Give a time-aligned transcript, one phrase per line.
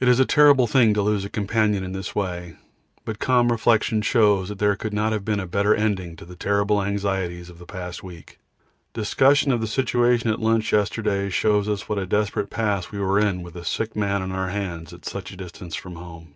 [0.00, 2.56] It is a terrible thing to lose a companion in this way,
[3.04, 6.34] but calm reflection shows that there could not have been a better ending to the
[6.34, 8.40] terrible anxieties of the past week.
[8.94, 13.20] Discussion of the situation at lunch yesterday shows us what a desperate pass we were
[13.20, 16.34] in with a sick man on our hands at such a distance from home.